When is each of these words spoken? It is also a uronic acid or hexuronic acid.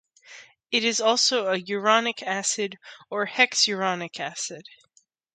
It 0.71 0.83
is 0.83 0.99
also 0.99 1.45
a 1.53 1.57
uronic 1.61 2.23
acid 2.23 2.79
or 3.11 3.27
hexuronic 3.27 4.19
acid. 4.19 4.65